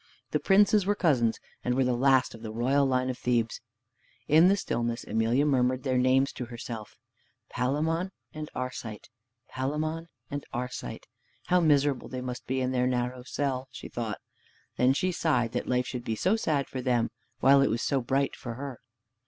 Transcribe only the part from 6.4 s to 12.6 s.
herself, "Palamon and Arcite, Palamon and Arcite. How miserable they must